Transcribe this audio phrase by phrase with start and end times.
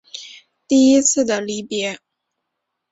[0.67, 1.99] 第一次的离別